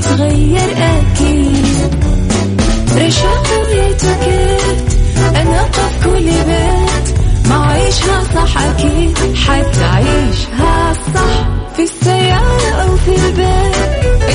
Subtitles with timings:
[0.00, 1.94] تتغير أكيد.
[2.96, 4.98] رشاق ويتوكيت
[5.36, 7.18] أنا قف كل بيت.
[7.48, 9.18] ما عيشها صح أكيد.
[9.36, 11.48] حتعيشها صح.
[11.76, 13.76] في السيارة أو في البيت.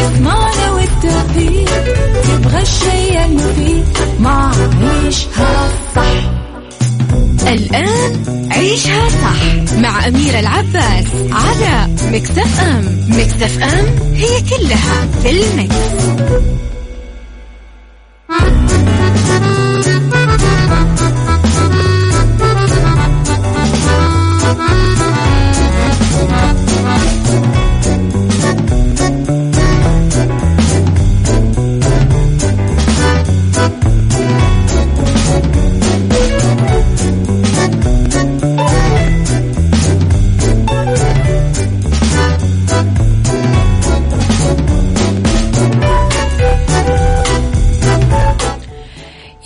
[0.01, 1.83] اضمعنا والتوفيق.
[2.23, 3.85] تبغى الشيء المفيد.
[4.19, 6.31] ما عيشها صح.
[7.47, 9.73] الآن عيشها صح.
[9.79, 11.05] مع أميرة العباس
[12.11, 16.11] مكتف أم مكتف أم هي كلها في المكس.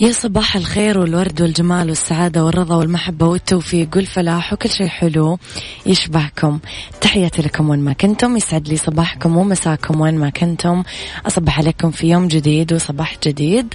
[0.06, 5.38] يا صباح الخير والورد والجمال والسعادة والرضا والمحبة والتوفيق والفلاح وكل شيء حلو
[5.86, 6.60] يشبهكم.
[7.02, 8.38] تحياتي لكم وين ما كنتم.
[8.38, 10.84] يسعد لي صباحكم ومساكم وين ما كنتم.
[11.28, 13.74] أصبح عليكم في يوم جديد وصباح جديد.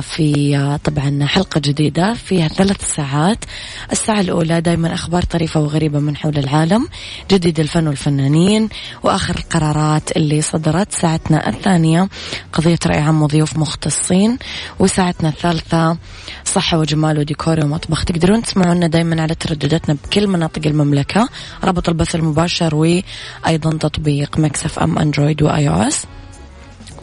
[0.00, 3.44] في آه طبعا حلقة جديدة فيها ثلاث ساعات.
[3.92, 6.88] الساعة الأولى دايما أخبار طريفة وغريبة من حول العالم
[7.30, 8.68] جديد الفن والفنانين
[9.02, 12.08] وآخر القرارات اللي صدرت ساعتنا الثانية.
[12.52, 14.38] قضية رأي عام وضيوف مختصين.
[14.78, 15.96] وساعتنا الثالثة
[16.44, 18.04] صحة وجمال وديكور ومطبخ.
[18.04, 21.28] تقدرون تسمعونا دايما على تردداتنا بكل مناطق المملكة.
[21.64, 26.06] رابط البث المباشر وأيضا تطبيق Mix FM Android و iOS.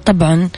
[0.05, 0.49] طبعا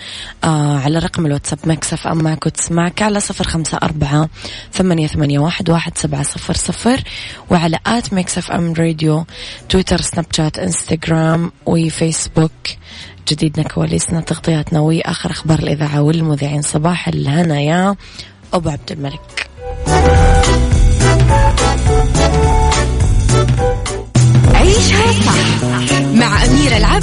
[0.44, 4.30] آه على رقم الواتساب Mix FM معك وتسمعك على صفر خمسة أربعة
[4.74, 7.04] ثمانية, ثمانية واحد, واحد سبعة صفر صفر
[7.50, 9.26] وعلى at Mix FM Radio
[9.70, 12.52] تويتر سناب شات إنستغرام وفيسبوك.
[13.28, 16.62] جديدنا كواليسنا تغطياتنا وآخر أخبار الإذاعة والمذيعين.
[16.62, 17.96] صباح الهنا يا
[18.54, 19.48] أبو عبد الملك.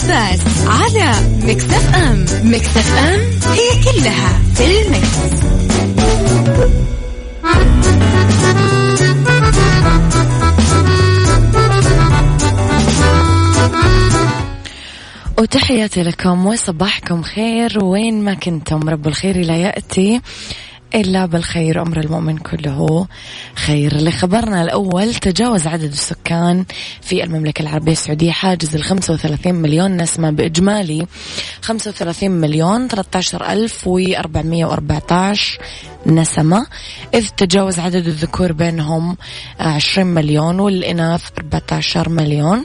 [0.04, 3.20] العباس على مكتف أم مكتف أم
[3.52, 5.08] هي كلها في المكس.
[15.38, 18.88] وتحياتي لكم وصباحكم خير وين ما كنتم.
[18.88, 20.20] رب الخير لا يأتي.
[20.94, 23.06] إلا بالخير أمر المؤمن كله
[23.54, 23.96] خير.
[23.96, 26.64] لخبرنا الأول تجاوز عدد السكان
[27.00, 31.06] في المملكة العربية السعودية حاجز ال 35 مليون نسمة بإجمالي.
[31.62, 35.38] 35 مليون 13 ألف و414
[36.06, 36.66] نسمة.
[37.14, 39.16] إذ تجاوز عدد الذكور بينهم
[39.60, 42.64] 20 مليون والإناث 14 مليون.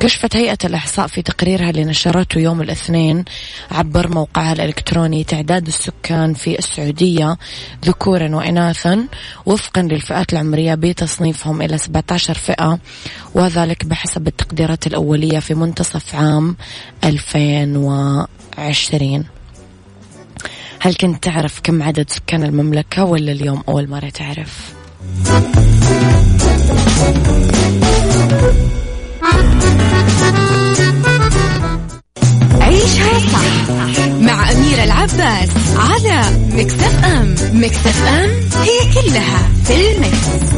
[0.00, 3.24] كشفت هيئة الإحصاء في تقريرها اللي نشرته يوم الاثنين
[3.70, 7.36] عبر موقعها الإلكتروني تعداد السكان في السعودية
[7.84, 9.06] ذكورا وإناثا.
[9.46, 12.78] وفقا للفئات العمرية بتصنيفهم إلى 17 فئة
[13.34, 16.56] وذلك بحسب التقديرات الأولية في منتصف عام
[17.04, 19.39] 2020
[20.82, 24.74] هل كنت تعرف كم عدد سكان المملكة ولا اليوم أول مرة تعرف؟
[32.60, 33.70] عيشها صح
[34.20, 38.30] مع أميرة العباس على مكتف أم مكتف أم
[38.62, 40.50] هي كلها في المكس.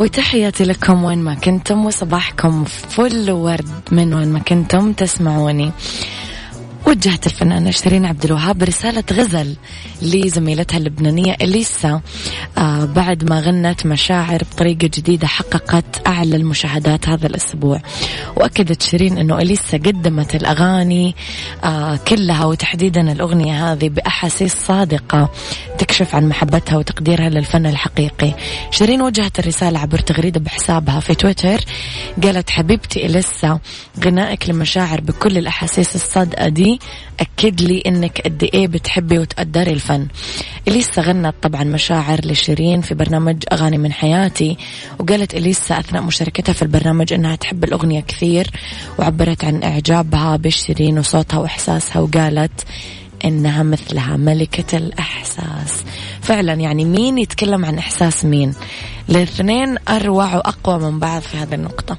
[0.00, 5.72] وتحياتي لكم وين ما كنتم وصباحكم فل ورد من وين ما كنتم تسمعوني.
[6.86, 9.56] وجهت الفنانة شيرين عبد الوهاب رسالة غزل
[10.02, 12.00] لزميلتها اللبنانية إليسا.
[12.58, 17.80] آه بعد ما غنت مشاعر بطريقة جديدة حققت أعلى المشاهدات هذا الأسبوع.
[18.36, 21.14] وأكدت شيرين أنه إليسا قدمت الأغاني
[21.64, 25.28] آه كلها وتحديدا الأغنية هذه بأحاسيس صادقة.
[25.96, 28.34] تكشف عن محبتها وتقديرها للفن الحقيقي.
[28.70, 31.60] شيرين وجهت الرسالة عبر تغريدة بحسابها في تويتر.
[32.22, 33.58] قالت حبيبتي إليسا
[34.04, 36.80] غنائك لمشاعر بكل الأحاسيس الصادقة دي.
[37.20, 40.06] أكد لي أنك قد إيه بتحبي وتقدري الفن.
[40.68, 44.56] إليسا غنت طبعا مشاعر لشيرين في برنامج أغاني من حياتي.
[44.98, 48.50] وقالت إليسا أثناء مشاركتها في البرنامج أنها تحب الأغنية كثير.
[48.98, 52.00] وعبرت عن إعجابها بشيرين وصوتها وإحساسها.
[52.00, 52.64] وقالت
[53.26, 55.84] إنها مثلها ملكة الإحساس.
[56.22, 58.54] فعلا يعني مين يتكلم عن إحساس مين؟
[59.10, 61.96] الاثنين أروع وأقوى من بعض في هذه النقطة.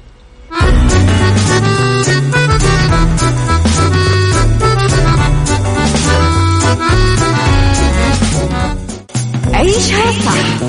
[9.54, 10.62] عيشها صح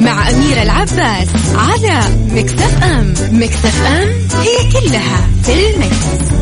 [0.00, 2.00] مع أميرة العباس على
[2.32, 4.08] مكتف أم مكتف أم
[4.40, 6.34] هي كلها في المكس.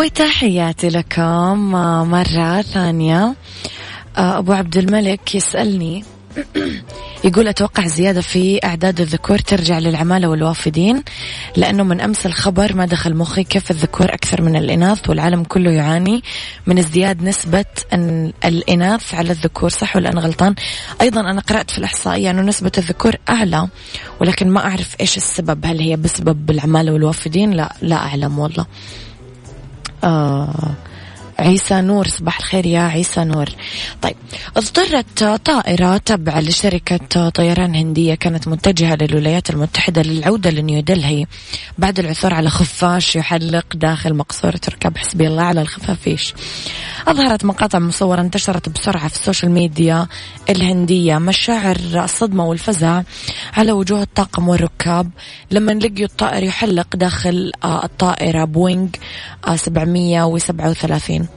[0.00, 1.70] وتحياتي لكم
[2.10, 3.34] مرة ثانية.
[4.16, 6.04] أبو عبد الملك يسألني
[7.24, 11.02] يقول أتوقع زيادة في أعداد الذكور ترجع للعمالة والوافدين؟
[11.56, 16.22] لأنه من أمس الخبر ما دخل مخي كيف الذكور أكثر من الإناث والعالم كله يعاني
[16.66, 17.64] من ازدياد نسبة
[18.44, 20.54] الإناث على الذكور صح ولا أنا غلطان؟
[21.00, 23.68] أيضا أنا قرأت في الإحصائية أنه نسبة الذكور أعلى
[24.20, 25.66] ولكن ما أعرف إيش السبب.
[25.66, 28.66] هل هي بسبب العمالة والوافدين؟ لا لا أعلم والله.
[30.04, 30.74] آه
[31.40, 33.48] عيسى نور صباح الخير يا عيسى نور.
[34.02, 34.16] طيب
[34.56, 41.26] اضطرت طائرة تابعة لشركة طيران هندية كانت متجهة للولايات المتحدة للعودة لنيودلهي
[41.78, 46.34] بعد العثور على خفاش يحلق داخل مقصورة ركاب حسبي الله على الخفافيش.
[47.08, 50.06] أظهرت مقاطع مصورة انتشرت بسرعة في ال social media
[50.50, 51.18] الهندية.
[51.18, 53.02] مشاعر الصدمة والفزع
[53.56, 55.10] على وجوه الطاقم والركاب
[55.50, 58.88] لما لقيوا الطائر يحلق داخل آه، الطائرة بوينغ
[59.56, 61.28] 737 آه،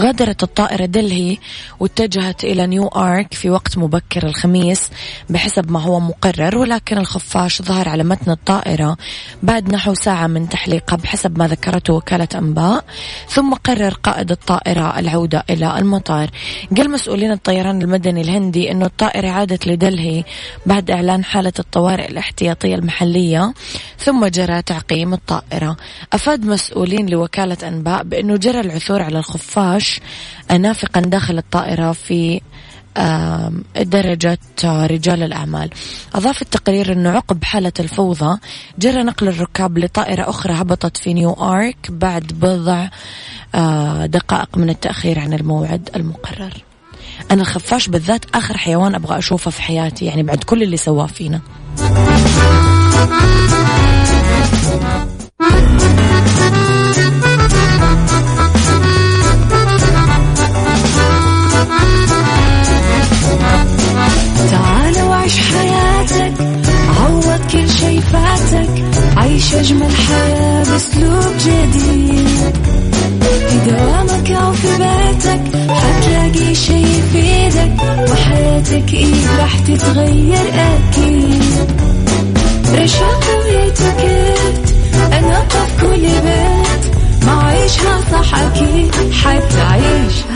[0.00, 1.38] غادرت الطائرة دلهي
[1.80, 4.90] واتجهت إلى نيو آرك في وقت مبكر الخميس
[5.30, 8.96] بحسب ما هو مقرر ولكن الخفاش ظهر على متن الطائرة
[9.42, 12.84] بعد نحو ساعة من تحليقها بحسب ما ذكرته وكالة أنباء.
[13.28, 16.30] ثم قرر قائد الطائرة العودة إلى المطار.
[16.76, 20.24] قال مسؤولين الطيران المدني الهندي أنه الطائرة عادت لدلهي
[20.66, 23.54] بعد إعلان حالة الطوارئ الاحتياطية المحلية
[23.98, 25.76] ثم جرى تعقيم الطائرة.
[26.12, 30.00] أفاد مسؤولين لوكالة أنباء بأنه جرى العثور على الخفاش الفراش
[30.60, 32.40] نافقا داخل الطائرة في
[33.76, 35.70] درجة رجال الأعمال.
[36.14, 38.38] أضاف التقرير أنه عقب حالة الفوضى
[38.78, 42.88] جرى نقل الركاب لطائرة أخرى هبطت في نيو آرك بعد بضع
[43.54, 46.52] آه، دقائق من التأخير عن الموعد المقرر.
[47.30, 51.40] أنا الخفاش بالذات آخر حيوان أبغى أشوفه في حياتي يعني بعد كل اللي سواه فينا.
[69.46, 72.56] عيش أجمل حياة بأسلوب جديد.
[73.48, 77.72] في دوامك أو في بيتك حتلاقي شي يفيدك
[78.10, 81.42] وحياتك إيه راح تتغير أكيد.
[82.74, 84.70] رشاق ويتوكيت
[85.12, 86.94] أنا في كل بيت
[87.26, 90.35] ما عيشها صح أكيد حتعيشها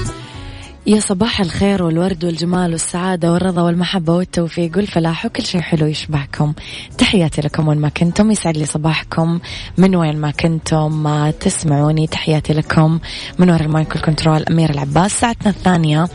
[0.91, 6.53] يا صباح الخير والورد والجمال والسعادة والرضا والمحبة والتوفيق والفلاح وكل شيء حلو يشبهكم.
[6.97, 9.39] تحياتي لكم وين ما كنتم يسعد لي صباحكم.
[9.77, 12.99] من وين ما كنتم ما تسمعوني تحياتي لكم.
[13.39, 15.19] من وراء المايكل كنترول أمير العباس.
[15.19, 16.07] ساعتنا الثانية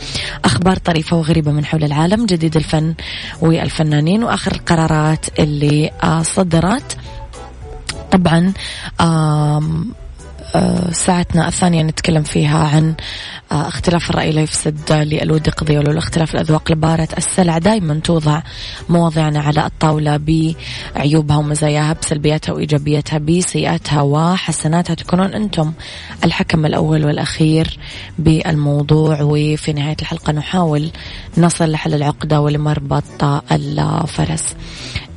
[0.45, 2.95] أخبار طريفة وغريبة من حول العالم جديد الفن
[3.40, 6.97] والفنانين وآخر القرارات اللي آه، صدرت.
[8.12, 8.52] طبعا
[9.00, 9.62] آه،
[10.93, 12.95] ساعتنا الثانية نتكلم فيها عن
[13.53, 18.43] آه، اختلاف الرأي لا يفسد للود قضية ولولا اختلاف الأذواق لبارة السلع دائما توضع
[18.89, 24.95] مواضيعنا على الطاولة بعيوبها ومزاياها بسلبياتها وإيجابياتها بسيئاتها وحسناتها.
[24.95, 25.73] تكونون أنتم
[26.25, 27.79] الحكم الأول والأخير
[28.19, 30.91] بالموضوع وفي نهاية الحلقة نحاول
[31.39, 34.55] نصل لحل العقدة ولمربط الفرس.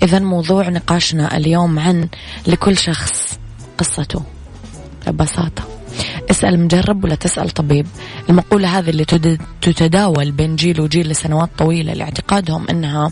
[0.04, 2.08] إذا موضوع نقاشنا اليوم عن
[2.48, 3.40] لكل شخص
[3.78, 4.39] قصته.
[5.12, 5.64] ببساطة.
[6.32, 7.88] اسأل مجرب ولا تسأل طبيب.
[8.30, 9.06] المقولة هذه اللي
[9.62, 13.12] تتداول بين جيل وجيل لسنوات طويلة لاعتقادهم أنها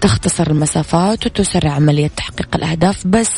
[0.00, 3.32] تختصر المسافات وتسرع عملية تحقيق الأهداف بس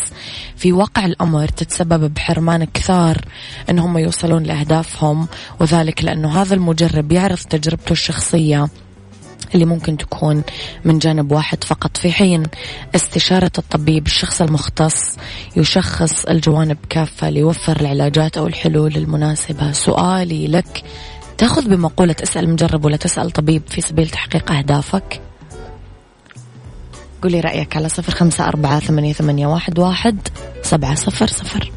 [0.56, 3.24] في واقع الأمر تتسبب بحرمان كثار
[3.70, 5.28] أنهم يوصلون لأهدافهم
[5.60, 8.68] وذلك لأنه هذا المجرب يعرض تجربته الشخصية
[9.54, 10.42] اللي ممكن تكون
[10.84, 11.96] من جانب واحد فقط.
[11.96, 12.42] في حين
[12.94, 15.16] استشارة الطبيب الشخص المختص
[15.56, 19.72] يشخص الجوانب كافة ليوفر العلاجات أو الحلول المناسبة.
[19.72, 20.84] سؤالي لك
[21.38, 25.20] تأخذ بمقولة اسأل مجرب ولا تسأل طبيب في سبيل تحقيق أهدافك؟
[27.22, 30.28] قولي رأيك على صفر خمسة أربعة ثمانية, ثمانية واحد, واحد
[30.62, 31.72] سبعة صفر صفر.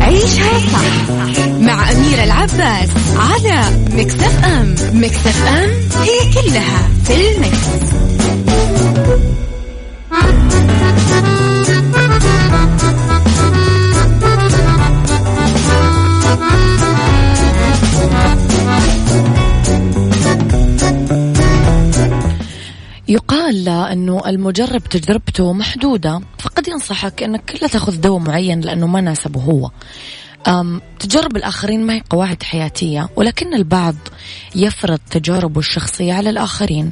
[0.00, 1.21] عيشها صح.
[1.62, 5.70] مع أميرة العباس على مكتف أم مكتف أم
[6.02, 7.92] هي كلها في المكس.
[23.08, 29.40] يقال أنه المجرب تجربته محدودة فقد ينصحك أنك لا تأخذ دواء معين لأنه ما ناسبه
[29.40, 29.70] هو
[30.98, 33.94] تجارب الآخرين ما هي قواعد حياتية ولكن البعض
[34.54, 36.90] يفرض تجاربه الشخصية على الآخرين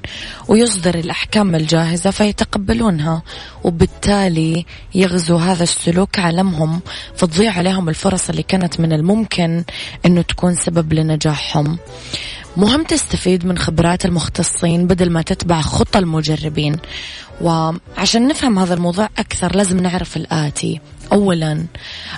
[0.48, 3.22] ويصدر الأحكام الجاهزة فيتقبلونها
[3.64, 6.80] وبالتالي يغزو هذا السلوك عالمهم
[7.16, 9.64] فتضيع عليهم الفرص اللي كانت من الممكن
[10.06, 11.78] أنه تكون سبب لنجاحهم.
[12.56, 16.76] مهم تستفيد من خبرات المختصين بدل ما تتبع خطى المجربين.
[17.40, 20.80] وعشان نفهم هذا الموضوع أكثر لازم نعرف الآتي.
[21.12, 21.66] أولا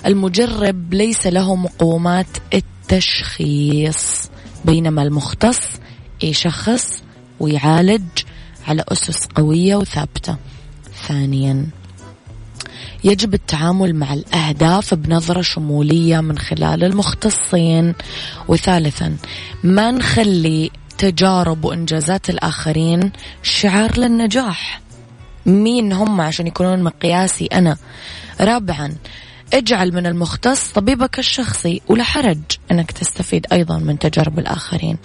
[0.05, 4.29] المجرب ليس له مقومات التشخيص
[4.65, 5.59] بينما المختص
[6.23, 7.03] يشخص
[7.39, 8.03] ويعالج
[8.67, 10.37] على أسس قوية وثابتة.
[11.07, 11.67] ثانيا
[13.03, 17.93] يجب التعامل مع الأهداف بنظرة شمولية من خلال المختصين.
[18.47, 19.17] وثالثا
[19.63, 23.11] ما نخلي تجارب وإنجازات الآخرين
[23.43, 24.82] شعار للنجاح.
[25.45, 27.77] مين هم عشان يكونون مقياسي أنا؟
[28.41, 28.93] رابعا
[29.53, 32.39] اجعل من المختص طبيبك الشخصي ولا حرج
[32.71, 34.97] إنك تستفيد أيضا من تجارب الآخرين.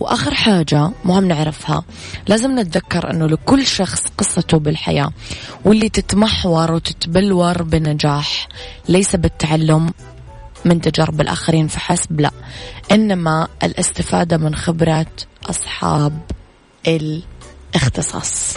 [0.00, 1.84] وآخر حاجة مهم نعرفها
[2.28, 5.10] لازم نتذكر إنه لكل شخص قصته بالحياة
[5.64, 8.48] واللي تتمحور وتتبلور بنجاح
[8.88, 9.90] ليس بالتعلم
[10.64, 12.30] من تجارب الآخرين فحسب لا.
[12.92, 15.20] إنما الاستفادة من خبرات
[15.50, 16.20] أصحاب
[16.86, 18.56] الاختصاص.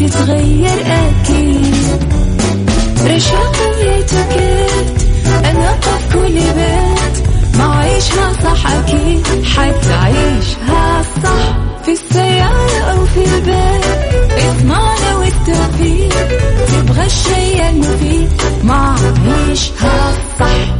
[0.00, 1.74] تتغير أكيد.
[3.06, 5.02] رشاق ويتوكيت
[5.44, 7.28] أنا قف كل بيت.
[7.58, 11.56] ما عيشها صح أكيد حتعيشها صح.
[11.84, 13.84] في السيارة أو في البيت
[14.44, 16.14] اضمعنا والتوفيق
[16.68, 18.28] تبغى الشيء المفيد
[18.64, 20.79] ما عيشها صح.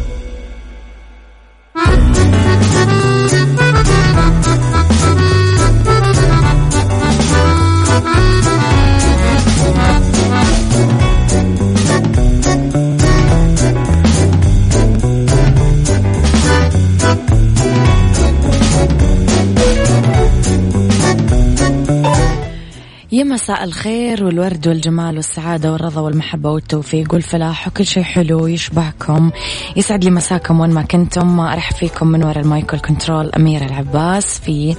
[23.31, 29.31] مساء الخير والورد والجمال والسعادة والرضا والمحبة والتوفيق والفلاح وكل شيء حلو يشبهكم.
[29.75, 31.39] يسعد لي مساكم وين ما كنتم.
[31.39, 34.75] أرحب فيكم من وراء ال mic وال control أميرة العباس في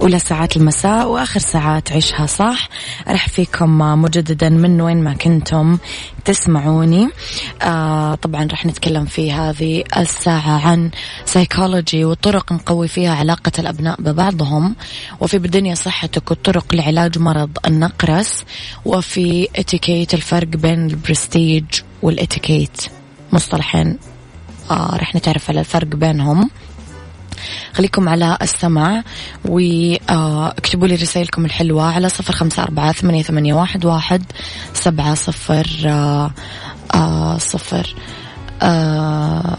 [0.00, 2.68] أولى ساعات المساء وآخر ساعات عيشها صح.
[3.08, 5.78] أرحب فيكم مجددا من وين ما كنتم.
[6.24, 7.08] تسمعوني.
[7.62, 10.90] آه طبعا راح نتكلم في هذه الساعة عن
[11.24, 14.76] سيكولوجي وطرق نقوي فيها علاقة الأبناء ببعضهم
[15.20, 18.44] وفي بالدنيا صحتك والطرق لعلاج مرض النقرس
[18.84, 21.64] وفي اتيكيت الفرق بين البرستيج
[22.02, 22.80] والاتيكيت
[23.32, 23.98] مصطلحين
[24.70, 26.50] آه رح نتعرف على الفرق بينهم.
[27.72, 29.02] خليكم على السمع
[29.44, 34.22] واكتبوا لي رسائلكم الحلوة على صفر خمسة أربعة ثمانية, ثمانية واحد, واحد
[34.74, 36.30] سبعة صفر آه
[36.94, 37.94] آه صفر.
[38.62, 39.56] آه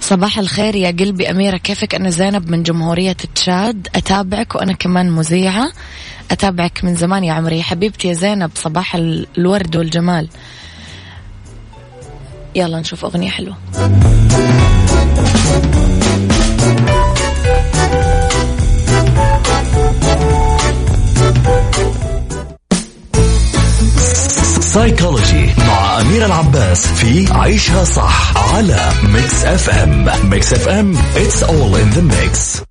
[0.00, 3.88] صباح الخير يا قلبي أميرة كيفك؟ أنا زينب من جمهورية تشاد.
[3.94, 5.72] أتابعك وأنا كمان مذيعة.
[6.30, 7.62] أتابعك من زمان يا عمري.
[7.62, 10.28] حبيبتي يا زينب صباح الورد والجمال.
[12.54, 13.56] يلا نشوف أغنية حلوة.
[24.60, 31.96] psychology مع أميرة العباس في عيشها صح على Mix FM Mix FM it's all in
[31.96, 32.62] the mix.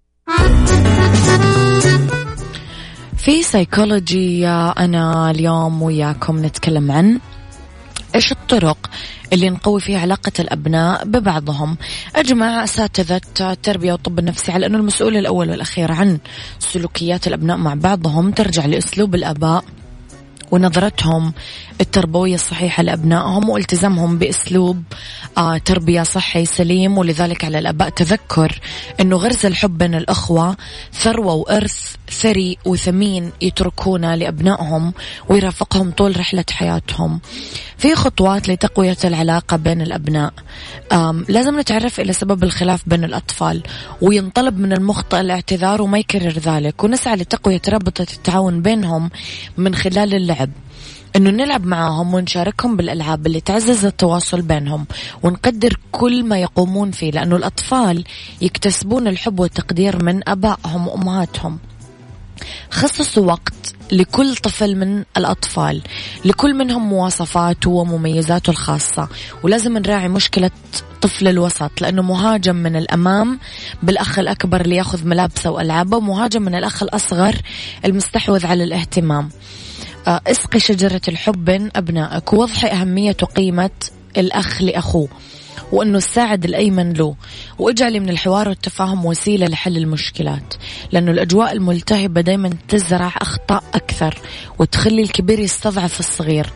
[3.17, 7.19] في سيكولوجي أنا اليوم وياكم نتكلم عن
[8.15, 8.77] إيش الطرق
[9.33, 11.77] اللي نقوي فيها علاقة الأبناء ببعضهم.
[12.15, 16.19] أجمع أساتذة التربية والطب النفسي على أنه المسؤول الأول والأخير عن
[16.59, 19.63] سلوكيات الأبناء مع بعضهم ترجع لأسلوب الآباء
[20.51, 21.33] ونظرتهم.
[21.81, 24.83] التربوية الصحيحة لأبنائهم والتزامهم بأسلوب
[25.37, 28.59] آه تربية صحي سليم ولذلك على الآباء تذكر
[29.01, 30.57] أنه غرز الحب بين الأخوة
[30.93, 34.93] ثروة وإرث ثري وثمين يتركونه لأبنائهم
[35.29, 37.19] ويرافقهم طول رحلة حياتهم.
[37.77, 40.33] في خطوات لتقوية العلاقة بين الأبناء.
[41.29, 43.63] لازم نتعرف إلى سبب الخلاف بين الأطفال
[44.01, 49.09] وينطلب من المخطئ الاعتذار وما يكرر ذلك ونسعى لتقوية رابطة التعاون بينهم
[49.57, 50.49] من خلال اللعب.
[51.17, 54.85] إنه نلعب معاهم ونشاركهم بالألعاب اللي تعزز التواصل بينهم
[55.23, 58.03] ونقدر كل ما يقومون فيه لأنه الأطفال
[58.41, 61.59] يكتسبون الحب والتقدير من أبائهم وأمهاتهم.
[62.71, 65.81] خصصوا وقت لكل طفل من الأطفال
[66.25, 69.07] لكل منهم مواصفاته ومميزاته الخاصة.
[69.43, 70.51] ولازم نراعي مشكلة
[71.01, 73.39] طفل الوسط لأنه مهاجم من الأمام
[73.83, 77.35] بالأخ الأكبر اللي يأخذ ملابسه وألعابه ومهاجم من الأخ الأصغر
[77.85, 79.29] المستحوذ على الاهتمام.
[80.07, 83.69] اسقي شجرة الحب بين أبنائك ووضحي أهمية وقيمة
[84.17, 85.09] الأخ لأخوه
[85.71, 87.15] وأنه الساعد الأيمن له
[87.59, 90.53] واجعلي من الحوار والتفاهم وسيلة لحل المشكلات
[90.91, 94.21] لأنه الأجواء الملتهبة دايما تزرع أخطاء أكثر
[94.59, 96.49] وتخلي الكبير يستضعف الصغير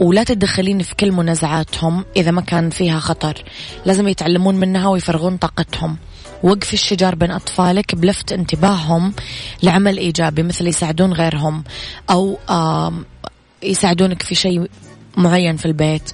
[0.00, 3.44] ولا تدخلين في كل منازعاتهم إذا ما كان فيها خطر
[3.86, 5.96] لازم يتعلمون منها ويفرغون طاقتهم.
[6.42, 9.12] وقف الشجار بين أطفالك بلفت انتباههم
[9.62, 11.64] لعمل إيجابي مثل يساعدون غيرهم
[12.10, 12.38] أو
[13.62, 14.70] يساعدونك في شيء
[15.16, 16.12] معين في البيت.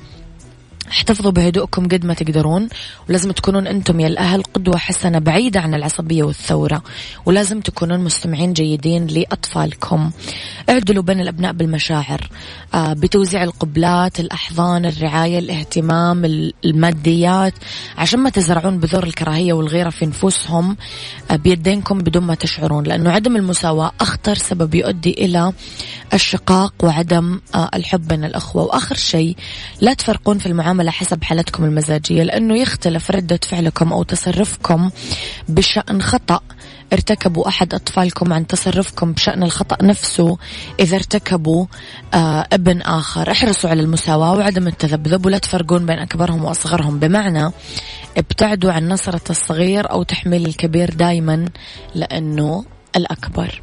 [0.90, 2.68] احتفظوا بهدوءكم قد ما تقدرون
[3.08, 6.82] ولازم تكونون أنتم يا الأهل قدوة حسنة بعيدة عن العصبية والثورة
[7.26, 10.10] ولازم تكونون مستمعين جيدين لأطفالكم.
[10.70, 12.28] اعدلوا بين الأبناء بالمشاعر
[12.74, 16.24] آه بتوزيع القبلات الأحضان الرعاية الاهتمام
[16.64, 17.54] الماديات
[17.98, 20.76] عشان ما تزرعون بذور الكراهية والغيرة في نفوسهم
[21.30, 25.52] آه بيدينكم بدون ما تشعرون لأنه عدم المساواة أخطر سبب يؤدي إلى
[26.14, 28.62] الشقاق وعدم آه الحب بين الأخوة.
[28.62, 29.36] وآخر شيء
[29.80, 34.90] لا تفرقون في المعاملة حسب حالتكم المزاجية لأنه يختلف ردة فعلكم أو تصرفكم
[35.48, 36.40] بشأن خطأ.
[36.92, 40.38] ارتكبوا أحد أطفالكم عن تصرفكم بشأن الخطأ نفسه.
[40.80, 41.66] إذا ارتكبوا
[42.14, 46.98] آه ابن آخر احرصوا على المساواة وعدم التذبذب ولا تفرقون بين أكبرهم وأصغرهم.
[46.98, 47.52] بمعنى
[48.16, 51.48] ابتعدوا عن نصرة الصغير أو تحميل الكبير دايما
[51.94, 52.64] لأنه
[52.96, 53.62] الأكبر.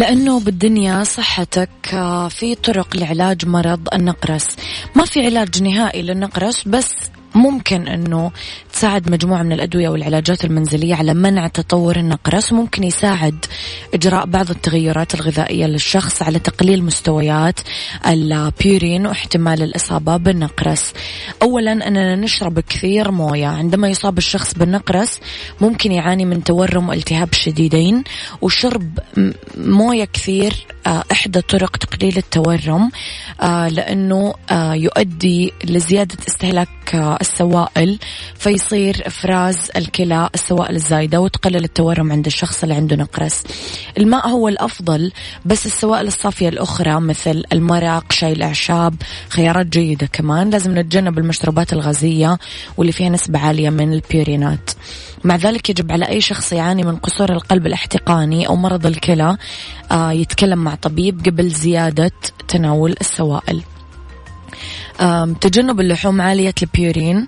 [0.00, 4.56] لأنه بالدنيا صحتك آه، في طرق لعلاج مرض النقرس.
[4.94, 6.94] ما في علاج نهائي للنقرس بس
[7.34, 8.30] ممكن أنه
[8.72, 13.44] تساعد مجموعة من الأدوية والعلاجات المنزلية على منع تطور النقرس وممكن يساعد
[13.94, 17.60] إجراء بعض التغيرات الغذائية للشخص على تقليل مستويات
[18.06, 20.92] البيورين واحتمال الإصابة بالنقرس.
[21.42, 23.46] أولا أننا نشرب كثير موية.
[23.46, 25.20] عندما يصاب الشخص بالنقرس
[25.60, 28.04] ممكن يعاني من تورم والتهاب شديدين
[28.40, 28.98] وشرب
[29.56, 32.90] موية كثير آه، إحدى طرق تقليل التورم
[33.40, 37.98] آه، لأنه آه، يؤدي لزيادة استهلاك السوائل
[38.60, 43.42] فيصير إفراز الكلى السوائل الزايدة وتقلل التورم عند الشخص اللي عنده نقرس.
[43.98, 45.12] الماء هو الأفضل
[45.44, 48.94] بس السوائل الصافية الأخرى مثل المرق شاي الأعشاب
[49.28, 50.50] خيارات جيدة كمان.
[50.50, 52.38] لازم نتجنب المشروبات الغازية
[52.76, 54.70] واللي فيها نسبة عالية من البيورينات.
[55.24, 59.36] مع ذلك يجب على أي شخص يعاني من قصور القلب الاحتقاني أو مرض الكلى
[59.90, 62.12] آه، يتكلم مع طبيب قبل زيادة
[62.48, 63.62] تناول السوائل.
[65.40, 67.26] تجنب اللحوم عالية البيورين.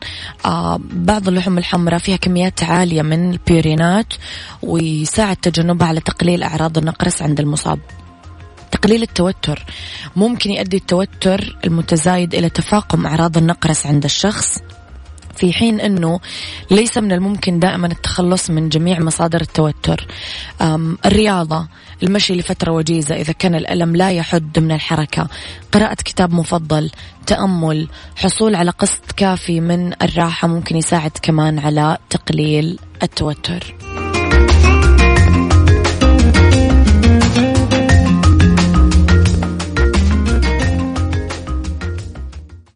[0.80, 4.14] بعض اللحوم الحمراء فيها كميات عالية من البيورينات
[4.62, 7.78] ويساعد تجنبها على تقليل أعراض النقرس عند المصاب.
[8.70, 9.64] تقليل التوتر
[10.16, 14.58] ممكن يؤدي التوتر المتزايد إلى تفاقم أعراض النقرس عند الشخص.
[15.36, 16.20] في حين أنه
[16.70, 20.06] ليس من الممكن دائما التخلص من جميع مصادر التوتر.
[21.06, 21.66] الرياضة
[22.02, 25.28] المشي لفترة وجيزة إذا كان الألم لا يحد من الحركة.
[25.72, 26.90] قراءة كتاب مفضل
[27.26, 33.74] تأمل حصول على قسط كافي من الراحة ممكن يساعد كمان على تقليل التوتر.